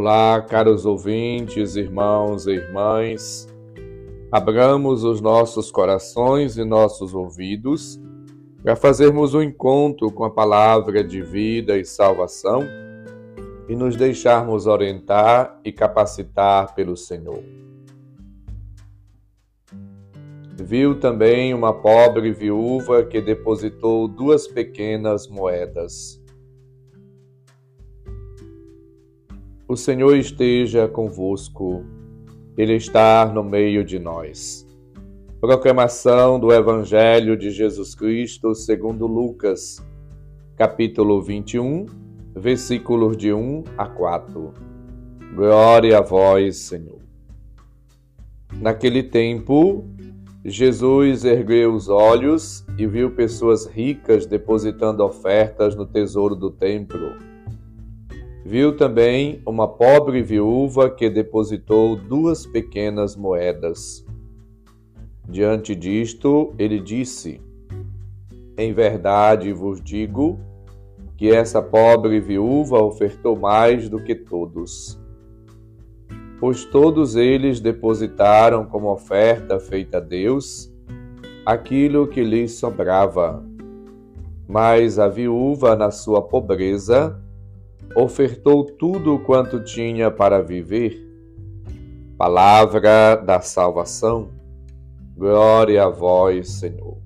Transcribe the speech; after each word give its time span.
Olá, 0.00 0.40
caros 0.40 0.86
ouvintes, 0.86 1.74
irmãos 1.74 2.46
e 2.46 2.52
irmãs. 2.52 3.48
Abramos 4.30 5.02
os 5.02 5.20
nossos 5.20 5.72
corações 5.72 6.56
e 6.56 6.62
nossos 6.62 7.16
ouvidos 7.16 8.00
para 8.62 8.76
fazermos 8.76 9.34
um 9.34 9.42
encontro 9.42 10.08
com 10.12 10.22
a 10.22 10.30
palavra 10.30 11.02
de 11.02 11.20
vida 11.20 11.76
e 11.76 11.84
salvação 11.84 12.62
e 13.68 13.74
nos 13.74 13.96
deixarmos 13.96 14.68
orientar 14.68 15.58
e 15.64 15.72
capacitar 15.72 16.76
pelo 16.76 16.96
Senhor. 16.96 17.42
Viu 20.54 21.00
também 21.00 21.52
uma 21.52 21.74
pobre 21.74 22.30
viúva 22.30 23.02
que 23.02 23.20
depositou 23.20 24.06
duas 24.06 24.46
pequenas 24.46 25.26
moedas. 25.26 26.22
O 29.70 29.76
Senhor 29.76 30.16
esteja 30.16 30.88
convosco, 30.88 31.84
Ele 32.56 32.72
está 32.76 33.30
no 33.30 33.44
meio 33.44 33.84
de 33.84 33.98
nós. 33.98 34.66
Proclamação 35.42 36.40
do 36.40 36.50
Evangelho 36.50 37.36
de 37.36 37.50
Jesus 37.50 37.94
Cristo 37.94 38.54
segundo 38.54 39.06
Lucas, 39.06 39.86
capítulo 40.56 41.20
21, 41.20 41.84
versículos 42.34 43.14
de 43.14 43.30
1 43.30 43.64
a 43.76 43.86
4. 43.86 44.54
Glória 45.34 45.98
a 45.98 46.00
vós, 46.00 46.56
Senhor. 46.56 47.02
Naquele 48.54 49.02
tempo, 49.02 49.84
Jesus 50.46 51.26
ergueu 51.26 51.74
os 51.74 51.90
olhos 51.90 52.64
e 52.78 52.86
viu 52.86 53.10
pessoas 53.10 53.66
ricas 53.66 54.24
depositando 54.24 55.04
ofertas 55.04 55.76
no 55.76 55.84
tesouro 55.84 56.34
do 56.34 56.50
templo. 56.50 57.28
Viu 58.50 58.74
também 58.74 59.42
uma 59.44 59.68
pobre 59.68 60.22
viúva 60.22 60.88
que 60.88 61.10
depositou 61.10 61.94
duas 61.94 62.46
pequenas 62.46 63.14
moedas. 63.14 64.02
Diante 65.28 65.74
disto, 65.74 66.54
ele 66.58 66.80
disse: 66.80 67.42
Em 68.56 68.72
verdade 68.72 69.52
vos 69.52 69.82
digo 69.82 70.40
que 71.18 71.28
essa 71.30 71.60
pobre 71.60 72.20
viúva 72.20 72.82
ofertou 72.82 73.38
mais 73.38 73.90
do 73.90 74.02
que 74.02 74.14
todos. 74.14 74.98
Pois 76.40 76.64
todos 76.64 77.16
eles 77.16 77.60
depositaram 77.60 78.64
como 78.64 78.90
oferta 78.90 79.60
feita 79.60 79.98
a 79.98 80.00
Deus 80.00 80.72
aquilo 81.44 82.08
que 82.08 82.24
lhes 82.24 82.52
sobrava. 82.52 83.44
Mas 84.48 84.98
a 84.98 85.06
viúva, 85.06 85.76
na 85.76 85.90
sua 85.90 86.22
pobreza, 86.22 87.22
ofertou 87.94 88.64
tudo 88.64 89.18
quanto 89.20 89.62
tinha 89.62 90.10
para 90.10 90.42
viver. 90.42 91.06
Palavra 92.16 93.16
da 93.16 93.40
salvação. 93.40 94.30
Glória 95.16 95.84
a 95.84 95.88
vós, 95.88 96.48
Senhor. 96.50 96.98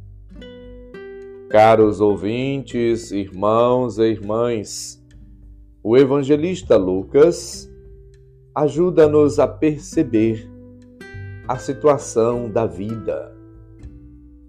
Caros 1.49 2.01
ouvintes, 2.01 3.11
irmãos 3.11 3.99
e 3.99 4.05
irmãs, 4.05 5.03
o 5.83 5.97
evangelista 5.97 6.77
Lucas 6.77 7.71
ajuda-nos 8.55 9.39
a 9.39 9.47
perceber 9.47 10.51
a 11.47 11.57
situação 11.57 12.49
da 12.51 12.67
vida 12.67 13.33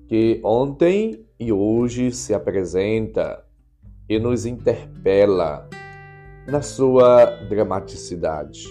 que 0.08 0.40
ontem 0.44 1.26
e 1.40 1.52
hoje 1.52 2.12
se 2.12 2.34
apresenta 2.34 3.44
e 4.08 4.20
nos 4.20 4.46
interpela 4.46 5.68
na 6.48 6.62
sua 6.62 7.26
dramaticidade. 7.48 8.68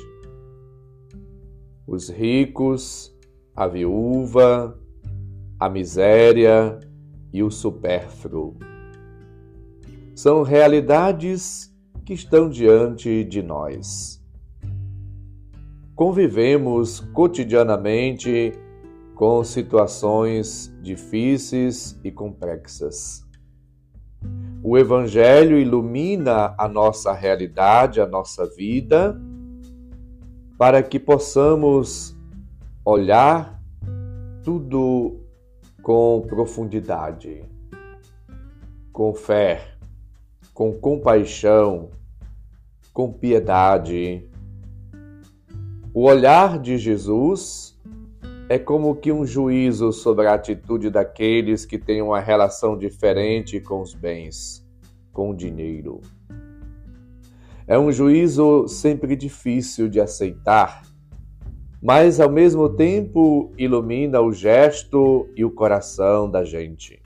Os 1.87 2.11
ricos, 2.11 3.17
a 3.55 3.67
viúva, 3.67 4.79
a 5.59 5.69
miséria 5.69 6.79
e 7.33 7.43
o 7.43 7.51
supérfluo. 7.51 8.57
São 10.15 10.43
realidades 10.43 11.73
que 12.05 12.13
estão 12.13 12.49
diante 12.49 13.25
de 13.25 13.43
nós. 13.43 14.23
Convivemos 15.95 17.01
cotidianamente 17.13 18.53
com 19.15 19.45
situações 19.45 20.75
difíceis 20.83 21.99
e 22.03 22.11
complexas. 22.11 23.23
O 24.65 24.79
Evangelho 24.79 25.59
ilumina 25.59 26.55
a 26.57 26.69
nossa 26.69 27.13
realidade, 27.13 28.01
a 28.01 28.07
nossa 28.07 28.47
vida, 28.47 29.21
para 30.57 30.81
que 30.85 31.01
possamos 31.01 32.17
olhar 32.85 33.61
tudo 34.45 35.21
com 35.83 36.25
profundidade, 36.29 37.45
com 38.93 39.13
fé, 39.13 39.75
com 40.55 40.73
compaixão, 40.73 41.91
com 42.93 43.13
piedade. 43.13 44.31
O 45.93 46.05
olhar 46.05 46.61
de 46.61 46.79
Jesus 46.79 47.72
é 48.53 48.59
como 48.59 48.95
que 48.95 49.11
um 49.11 49.25
juízo 49.25 49.95
sobre 49.95 50.27
a 50.27 50.35
atitude 50.35 50.91
daqueles 50.91 51.65
que 51.65 51.79
têm 51.79 52.03
uma 52.03 52.21
relação 52.21 52.77
diferente 52.77 53.59
com 53.59 53.81
os 53.81 53.95
bens, 53.95 54.63
com 55.11 55.31
o 55.31 55.35
dinheiro. 55.35 56.03
É 57.67 57.79
um 57.79 57.91
juízo 57.91 58.69
sempre 58.69 59.17
difícil 59.17 59.89
de 59.89 60.03
aceitar, 60.03 60.83
mas 61.81 62.21
ao 62.21 62.31
mesmo 62.31 62.69
tempo 62.69 63.51
ilumina 63.57 64.21
o 64.21 64.31
gesto 64.31 65.27
e 65.35 65.47
o 65.47 65.51
coração 65.51 66.31
da 66.31 66.45
gente. 66.45 67.01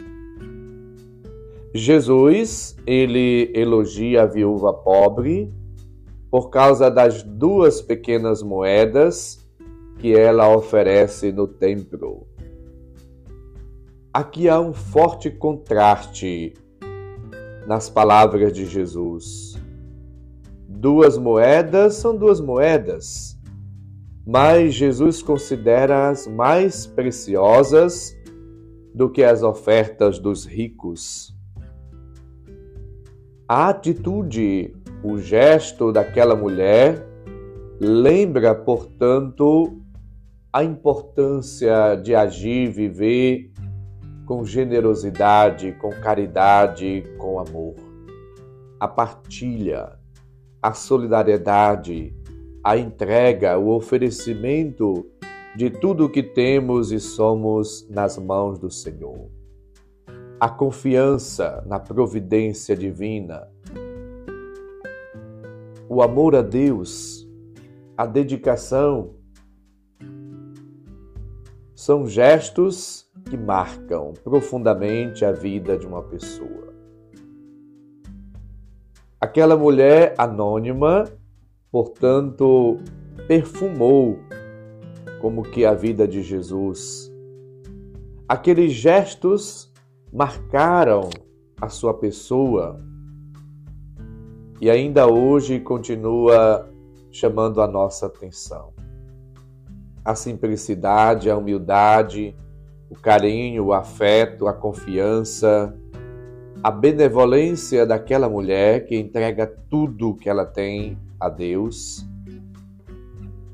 Jesus, 1.72 2.76
ele 2.84 3.52
elogia 3.54 4.24
a 4.24 4.26
viúva 4.26 4.74
pobre 4.74 5.54
por 6.28 6.50
causa 6.50 6.90
das 6.90 7.22
duas 7.22 7.80
pequenas 7.80 8.42
moedas 8.42 9.45
que 9.98 10.14
ela 10.14 10.54
oferece 10.54 11.32
no 11.32 11.46
templo. 11.46 12.26
Aqui 14.12 14.48
há 14.48 14.60
um 14.60 14.72
forte 14.72 15.30
contraste 15.30 16.54
nas 17.66 17.90
palavras 17.90 18.52
de 18.52 18.64
Jesus. 18.64 19.56
Duas 20.68 21.18
moedas 21.18 21.94
são 21.94 22.16
duas 22.16 22.40
moedas, 22.40 23.38
mas 24.26 24.74
Jesus 24.74 25.22
considera 25.22 26.08
as 26.08 26.26
mais 26.26 26.86
preciosas 26.86 28.16
do 28.94 29.10
que 29.10 29.22
as 29.22 29.42
ofertas 29.42 30.18
dos 30.18 30.46
ricos. 30.46 31.34
A 33.48 33.68
atitude, 33.68 34.74
o 35.04 35.18
gesto 35.18 35.92
daquela 35.92 36.34
mulher 36.34 37.06
lembra, 37.78 38.54
portanto, 38.54 39.82
a 40.56 40.64
importância 40.64 41.94
de 41.96 42.14
agir, 42.14 42.70
viver 42.70 43.52
com 44.24 44.42
generosidade, 44.42 45.72
com 45.72 45.90
caridade, 45.90 47.04
com 47.18 47.38
amor. 47.38 47.74
A 48.80 48.88
partilha, 48.88 49.98
a 50.62 50.72
solidariedade, 50.72 52.16
a 52.64 52.74
entrega, 52.74 53.58
o 53.58 53.68
oferecimento 53.68 55.06
de 55.54 55.68
tudo 55.68 56.06
o 56.06 56.08
que 56.08 56.22
temos 56.22 56.90
e 56.90 56.98
somos 56.98 57.86
nas 57.90 58.16
mãos 58.16 58.58
do 58.58 58.70
Senhor. 58.70 59.28
A 60.40 60.48
confiança 60.48 61.62
na 61.66 61.78
providência 61.78 62.74
divina. 62.74 63.46
O 65.86 66.00
amor 66.00 66.34
a 66.34 66.40
Deus, 66.40 67.28
a 67.94 68.06
dedicação 68.06 69.15
são 71.76 72.06
gestos 72.06 73.06
que 73.28 73.36
marcam 73.36 74.14
profundamente 74.24 75.26
a 75.26 75.30
vida 75.30 75.76
de 75.76 75.86
uma 75.86 76.02
pessoa. 76.02 76.74
Aquela 79.20 79.58
mulher 79.58 80.14
anônima, 80.16 81.04
portanto, 81.70 82.78
perfumou 83.28 84.18
como 85.20 85.42
que 85.42 85.66
a 85.66 85.74
vida 85.74 86.08
de 86.08 86.22
Jesus. 86.22 87.12
Aqueles 88.26 88.72
gestos 88.72 89.70
marcaram 90.10 91.10
a 91.60 91.68
sua 91.68 91.92
pessoa 91.92 92.80
e 94.62 94.70
ainda 94.70 95.06
hoje 95.06 95.60
continua 95.60 96.70
chamando 97.10 97.60
a 97.60 97.66
nossa 97.66 98.06
atenção 98.06 98.75
a 100.06 100.14
simplicidade, 100.14 101.28
a 101.28 101.36
humildade, 101.36 102.32
o 102.88 102.94
carinho, 102.94 103.64
o 103.64 103.72
afeto, 103.72 104.46
a 104.46 104.52
confiança, 104.52 105.76
a 106.62 106.70
benevolência 106.70 107.84
daquela 107.84 108.28
mulher 108.28 108.86
que 108.86 108.96
entrega 108.96 109.52
tudo 109.68 110.14
que 110.14 110.28
ela 110.28 110.46
tem 110.46 110.96
a 111.18 111.28
Deus 111.28 112.06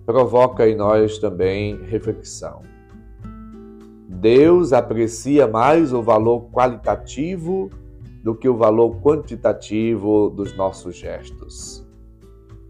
provoca 0.04 0.69
em 0.69 0.76
nós 0.76 1.16
também 1.16 1.82
reflexão. 1.84 2.60
Deus 4.06 4.75
aprecia 4.75 5.49
mais 5.49 5.94
o 5.94 6.02
valor 6.02 6.50
qualitativo 6.50 7.70
do 8.22 8.34
que 8.34 8.46
o 8.46 8.58
valor 8.58 9.00
quantitativo 9.00 10.28
dos 10.28 10.54
nossos 10.54 10.96
gestos. 10.96 11.82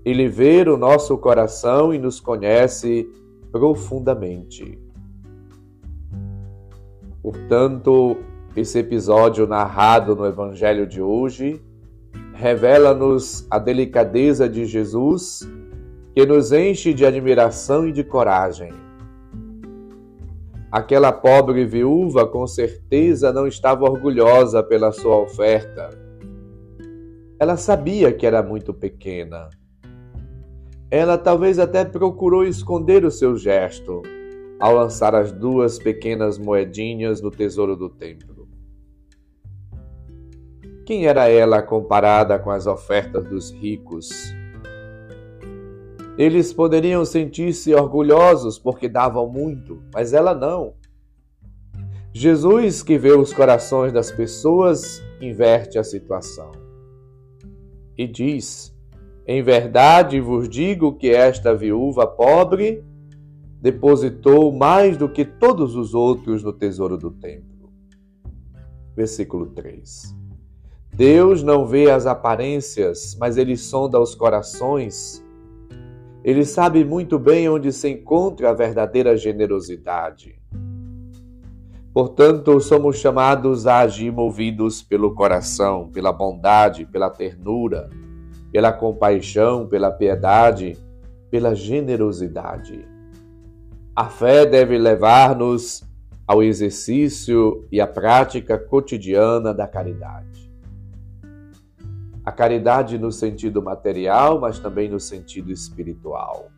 Ele 0.04 0.28
vê 0.28 0.62
o 0.68 0.76
nosso 0.76 1.18
coração 1.18 1.92
e 1.92 1.98
nos 1.98 2.20
conhece 2.20 3.08
profundamente. 3.52 4.78
Portanto, 7.22 8.16
esse 8.56 8.78
episódio 8.78 9.46
narrado 9.46 10.16
no 10.16 10.26
Evangelho 10.26 10.86
de 10.86 11.00
hoje 11.00 11.62
revela-nos 12.34 13.46
a 13.50 13.58
delicadeza 13.58 14.48
de 14.48 14.64
Jesus 14.64 15.48
que 16.14 16.26
nos 16.26 16.50
enche 16.50 16.92
de 16.92 17.06
admiração 17.06 17.86
e 17.86 17.92
de 17.92 18.02
coragem. 18.02 18.72
Aquela 20.70 21.12
pobre 21.12 21.64
viúva 21.66 22.26
com 22.26 22.46
certeza 22.46 23.32
não 23.32 23.46
estava 23.46 23.84
orgulhosa 23.84 24.62
pela 24.62 24.90
sua 24.90 25.18
oferta. 25.18 25.90
Ela 27.38 27.56
sabia 27.56 28.12
que 28.12 28.26
era 28.26 28.42
muito 28.42 28.72
pequena. 28.72 29.50
Ela 30.92 31.16
talvez 31.16 31.58
até 31.58 31.86
procurou 31.86 32.44
esconder 32.44 33.02
o 33.02 33.10
seu 33.10 33.34
gesto 33.34 34.02
ao 34.60 34.74
lançar 34.74 35.14
as 35.14 35.32
duas 35.32 35.78
pequenas 35.78 36.36
moedinhas 36.36 37.22
no 37.22 37.30
tesouro 37.30 37.74
do 37.74 37.88
templo. 37.88 38.46
Quem 40.84 41.06
era 41.06 41.30
ela 41.30 41.62
comparada 41.62 42.38
com 42.38 42.50
as 42.50 42.66
ofertas 42.66 43.24
dos 43.24 43.50
ricos? 43.50 44.10
Eles 46.18 46.52
poderiam 46.52 47.06
sentir-se 47.06 47.74
orgulhosos 47.74 48.58
porque 48.58 48.86
davam 48.86 49.26
muito, 49.26 49.82
mas 49.94 50.12
ela 50.12 50.34
não. 50.34 50.74
Jesus, 52.12 52.82
que 52.82 52.98
vê 52.98 53.12
os 53.12 53.32
corações 53.32 53.94
das 53.94 54.12
pessoas, 54.12 55.02
inverte 55.22 55.78
a 55.78 55.84
situação 55.84 56.52
e 57.96 58.06
diz: 58.06 58.71
Em 59.26 59.42
verdade 59.42 60.20
vos 60.20 60.48
digo 60.48 60.94
que 60.94 61.10
esta 61.10 61.54
viúva 61.54 62.06
pobre 62.06 62.84
depositou 63.60 64.50
mais 64.50 64.96
do 64.96 65.08
que 65.08 65.24
todos 65.24 65.76
os 65.76 65.94
outros 65.94 66.42
no 66.42 66.52
tesouro 66.52 66.98
do 66.98 67.12
templo. 67.12 67.70
Versículo 68.96 69.46
3. 69.46 70.16
Deus 70.94 71.42
não 71.42 71.64
vê 71.64 71.90
as 71.90 72.04
aparências, 72.04 73.16
mas 73.18 73.36
ele 73.36 73.56
sonda 73.56 74.00
os 74.00 74.14
corações. 74.14 75.24
Ele 76.24 76.44
sabe 76.44 76.84
muito 76.84 77.18
bem 77.18 77.48
onde 77.48 77.72
se 77.72 77.88
encontra 77.88 78.50
a 78.50 78.52
verdadeira 78.52 79.16
generosidade. 79.16 80.42
Portanto, 81.94 82.60
somos 82.60 82.96
chamados 82.96 83.66
a 83.66 83.80
agir 83.80 84.10
movidos 84.10 84.82
pelo 84.82 85.14
coração, 85.14 85.88
pela 85.90 86.12
bondade, 86.12 86.86
pela 86.86 87.08
ternura, 87.08 87.88
pela 88.52 88.72
compaixão, 88.72 89.66
pela 89.66 89.90
piedade, 89.90 90.76
pela 91.30 91.54
generosidade. 91.54 92.86
A 93.96 94.04
fé 94.04 94.44
deve 94.44 94.76
levar-nos 94.76 95.82
ao 96.26 96.42
exercício 96.42 97.66
e 97.72 97.80
à 97.80 97.86
prática 97.86 98.58
cotidiana 98.58 99.52
da 99.52 99.66
caridade. 99.66 100.52
A 102.24 102.30
caridade 102.30 102.98
no 102.98 103.10
sentido 103.10 103.62
material, 103.62 104.38
mas 104.38 104.58
também 104.58 104.88
no 104.88 105.00
sentido 105.00 105.50
espiritual. 105.50 106.50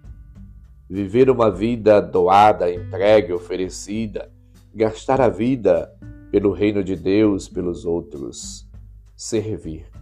Viver 0.90 1.30
uma 1.30 1.50
vida 1.50 2.00
doada, 2.02 2.70
entregue, 2.70 3.32
oferecida, 3.32 4.30
gastar 4.74 5.20
a 5.20 5.28
vida 5.28 5.90
pelo 6.30 6.52
reino 6.52 6.84
de 6.84 6.96
Deus, 6.96 7.48
pelos 7.48 7.86
outros, 7.86 8.68
servir. 9.16 9.93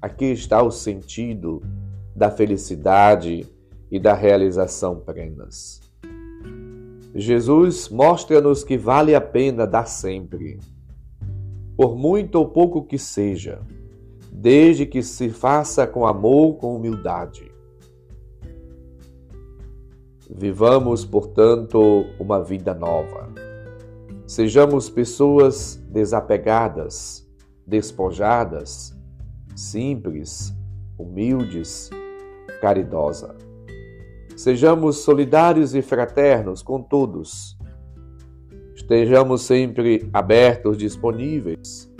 Aqui 0.00 0.26
está 0.26 0.62
o 0.62 0.70
sentido 0.70 1.62
da 2.16 2.30
felicidade 2.30 3.46
e 3.90 4.00
da 4.00 4.14
realização 4.14 4.96
plenas. 4.96 5.80
Jesus 7.14 7.88
mostra-nos 7.88 8.64
que 8.64 8.78
vale 8.78 9.14
a 9.14 9.20
pena 9.20 9.66
dar 9.66 9.86
sempre, 9.86 10.58
por 11.76 11.96
muito 11.96 12.36
ou 12.36 12.48
pouco 12.48 12.84
que 12.84 12.98
seja, 12.98 13.60
desde 14.32 14.86
que 14.86 15.02
se 15.02 15.28
faça 15.28 15.86
com 15.86 16.06
amor, 16.06 16.56
com 16.56 16.76
humildade. 16.76 17.52
Vivamos, 20.30 21.04
portanto, 21.04 22.06
uma 22.18 22.42
vida 22.42 22.72
nova. 22.72 23.28
Sejamos 24.26 24.88
pessoas 24.88 25.74
desapegadas, 25.90 27.28
despojadas, 27.66 28.98
simples, 29.54 30.54
humildes, 30.98 31.90
caridosas. 32.60 33.36
Sejamos 34.36 34.98
solidários 34.98 35.74
e 35.74 35.82
fraternos 35.82 36.62
com 36.62 36.80
todos. 36.80 37.58
Estejamos 38.74 39.42
sempre 39.42 40.08
abertos, 40.12 40.78
disponíveis 40.78 41.90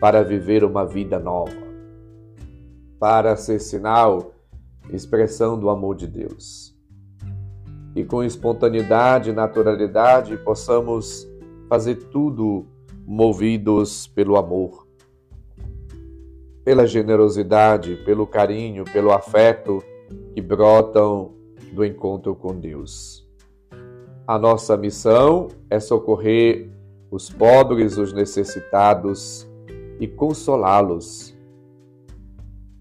para 0.00 0.24
viver 0.24 0.64
uma 0.64 0.86
vida 0.86 1.18
nova, 1.18 1.52
para 2.98 3.36
ser 3.36 3.60
sinal, 3.60 4.32
expressão 4.90 5.58
do 5.58 5.68
amor 5.68 5.94
de 5.94 6.06
Deus. 6.06 6.74
E 7.94 8.04
com 8.04 8.24
espontaneidade 8.24 9.30
e 9.30 9.32
naturalidade 9.32 10.36
possamos 10.38 11.28
fazer 11.68 11.96
tudo 12.10 12.66
movidos 13.06 14.06
pelo 14.06 14.36
amor, 14.36 14.79
pela 16.64 16.86
generosidade, 16.86 17.96
pelo 18.04 18.26
carinho, 18.26 18.84
pelo 18.84 19.12
afeto 19.12 19.82
que 20.34 20.40
brotam 20.40 21.32
do 21.72 21.84
encontro 21.84 22.34
com 22.34 22.58
Deus. 22.58 23.28
A 24.26 24.38
nossa 24.38 24.76
missão 24.76 25.48
é 25.68 25.80
socorrer 25.80 26.70
os 27.10 27.28
pobres, 27.30 27.96
os 27.96 28.12
necessitados 28.12 29.48
e 29.98 30.06
consolá-los. 30.06 31.36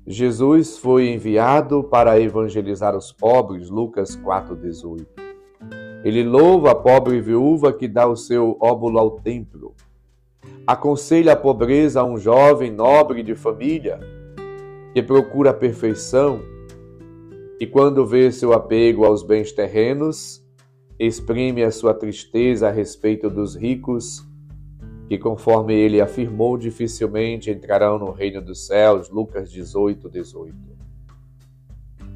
Jesus 0.06 0.78
foi 0.78 1.10
enviado 1.10 1.84
para 1.84 2.20
evangelizar 2.20 2.96
os 2.96 3.12
pobres, 3.12 3.70
Lucas 3.70 4.16
4,18. 4.16 5.06
Ele 6.04 6.24
louva 6.24 6.72
a 6.72 6.76
pobre 6.76 7.20
viúva 7.20 7.74
que 7.74 7.88
dá 7.88 8.08
o 8.08 8.16
seu 8.16 8.58
óbolo 8.60 8.98
ao 8.98 9.12
templo. 9.20 9.76
Aconselha 10.66 11.34
a 11.34 11.36
pobreza 11.36 12.02
a 12.02 12.04
um 12.04 12.18
jovem 12.18 12.72
nobre 12.72 13.24
de 13.24 13.36
família 13.36 14.00
que 14.94 15.02
procura 15.02 15.52
a 15.52 15.54
perfeição 15.54 16.42
e 17.60 17.68
quando 17.68 18.06
vê 18.06 18.32
seu 18.32 18.54
apego 18.54 19.04
aos 19.04 19.22
bens 19.22 19.52
terrenos, 19.52 20.42
exprime 20.98 21.62
a 21.62 21.72
sua 21.72 21.94
tristeza 21.94 22.70
a 22.70 22.72
respeito 22.72 23.30
dos 23.30 23.54
ricos, 23.54 24.26
que, 25.10 25.18
conforme 25.18 25.74
ele 25.74 26.00
afirmou, 26.00 26.58
dificilmente 26.58 27.52
entrarão 27.52 28.00
no 28.00 28.12
reino 28.12 28.42
dos 28.42 28.66
céus. 28.66 29.10
Lucas 29.10 29.52
18, 29.52 30.10
18. 30.10 30.56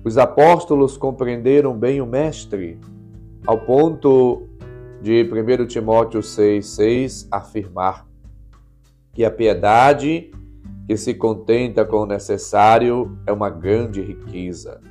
Os 0.05 0.17
apóstolos 0.17 0.95
compreenderam 0.95 1.77
bem 1.77 1.99
o 1.99 2.05
Mestre, 2.05 2.79
ao 3.45 3.59
ponto 3.59 4.47
de 5.01 5.23
1 5.23 5.67
Timóteo 5.67 6.23
6, 6.23 6.65
6 6.65 7.27
afirmar 7.29 8.07
que 9.13 9.23
a 9.23 9.31
piedade 9.31 10.31
que 10.87 10.97
se 10.97 11.13
contenta 11.13 11.85
com 11.85 11.97
o 11.97 12.05
necessário 12.05 13.17
é 13.25 13.31
uma 13.31 13.49
grande 13.49 14.01
riqueza 14.01 14.81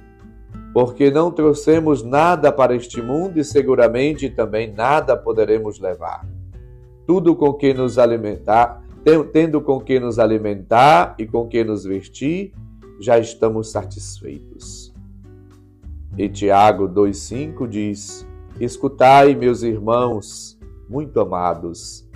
porque 0.73 1.11
não 1.11 1.31
trouxemos 1.31 2.03
nada 2.03 2.51
para 2.51 2.75
este 2.75 3.03
mundo 3.03 3.39
e 3.39 3.45
seguramente 3.45 4.31
também 4.31 4.73
nada 4.73 5.17
poderemos 5.17 5.79
levar. 5.79 6.27
Tudo 7.07 7.37
com 7.37 7.53
que 7.53 7.75
nos 7.75 7.99
alimentar, 7.99 8.83
tendo 9.33 9.61
com 9.61 9.79
que 9.81 10.01
nos 10.01 10.19
alimentar 10.19 11.15
e 11.19 11.27
com 11.27 11.47
que 11.47 11.63
nos 11.63 11.85
vestir, 11.85 12.53
já 12.99 13.19
estamos 13.19 13.71
satisfeitos. 13.71 14.95
E 16.17 16.29
Tiago 16.29 16.89
2,5 16.89 17.69
diz: 17.69 18.27
Escutai, 18.59 19.35
meus 19.35 19.63
irmãos, 19.63 20.59
muito 20.89 21.21
amados, 21.21 22.09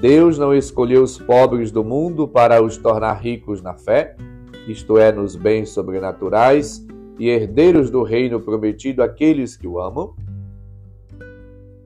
Deus 0.00 0.38
não 0.38 0.54
escolheu 0.54 1.02
os 1.02 1.18
pobres 1.18 1.72
do 1.72 1.82
mundo 1.82 2.28
para 2.28 2.62
os 2.62 2.76
tornar 2.76 3.14
ricos 3.14 3.60
na 3.60 3.74
fé, 3.74 4.16
isto 4.68 4.98
é, 4.98 5.10
nos 5.10 5.34
bens 5.34 5.70
sobrenaturais 5.70 6.86
e 7.18 7.28
herdeiros 7.28 7.90
do 7.90 8.02
reino 8.02 8.38
prometido 8.38 9.02
àqueles 9.02 9.56
que 9.56 9.66
o 9.66 9.80
amam? 9.80 10.14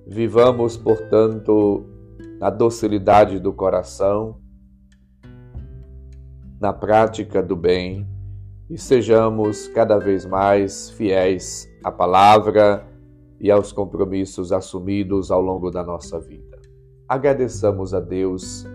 Vivamos, 0.07 0.77
portanto, 0.77 1.87
na 2.39 2.51
docilidade 2.51 3.39
do 3.39 3.53
coração, 3.53 4.37
na 6.61 6.73
prática 6.73 7.43
do 7.43 7.57
bem 7.57 8.07
e 8.69 8.77
sejamos 8.77 9.69
cada 9.69 9.99
vez 9.99 10.27
mais 10.27 10.91
fiéis 10.91 11.69
à 11.85 11.91
palavra 11.91 12.87
e 13.41 13.51
aos 13.51 13.73
compromissos 13.73 14.53
assumidos 14.53 15.31
ao 15.31 15.41
longo 15.41 15.71
da 15.71 15.83
nossa 15.83 16.21
vida. 16.21 16.52
Agradeçamos 17.13 17.93
a 17.93 18.01
Deus 18.01 18.67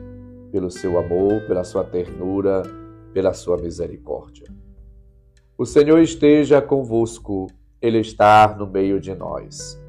pelo 0.52 0.70
seu 0.70 1.00
amor, 1.00 1.42
pela 1.48 1.64
sua 1.64 1.84
ternura, 1.84 2.62
pela 3.12 3.34
sua 3.34 3.58
misericórdia. 3.58 4.46
O 5.58 5.66
Senhor 5.66 5.98
esteja 5.98 6.62
convosco, 6.62 7.48
Ele 7.82 7.98
está 7.98 8.56
no 8.56 8.68
meio 8.68 9.00
de 9.00 9.16
nós. 9.16 9.82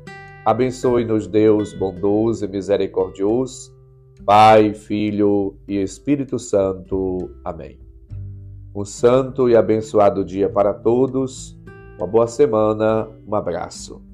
Abençoe-nos, 0.47 1.27
Deus 1.27 1.75
bondoso 1.75 2.47
e 2.47 2.49
misericordioso, 2.49 3.71
Pai, 4.25 4.73
Filho 4.73 5.59
e 5.69 5.77
Espírito 5.83 6.39
Santo. 6.39 7.31
Amém. 7.45 7.79
Um 8.75 8.83
santo 8.83 9.51
e 9.51 9.57
abençoado 9.57 10.25
dia 10.25 10.49
para 10.49 10.73
todos, 10.73 11.55
uma 11.99 12.07
boa 12.07 12.27
semana, 12.27 13.11
um 13.27 13.35
abraço. 13.35 14.08